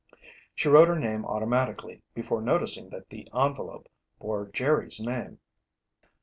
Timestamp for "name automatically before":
0.97-2.41